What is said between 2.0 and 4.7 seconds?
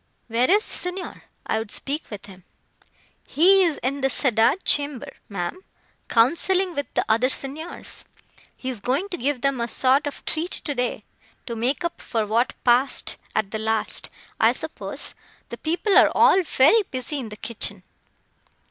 with him." "He is in the cedar